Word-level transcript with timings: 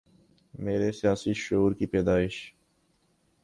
میرے 0.53 0.91
سیاسی 0.91 1.33
شعور 1.33 1.73
کی 1.73 1.85
پیدائش 1.85 2.53